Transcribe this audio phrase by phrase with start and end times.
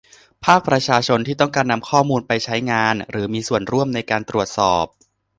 [0.45, 4.85] ภาคประชาชนที่ต้องการนำข้อมูลไปใช้งานหรือมีส่วนร่วมในการตรวจสอบ